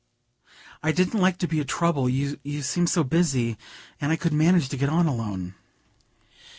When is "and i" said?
4.01-4.15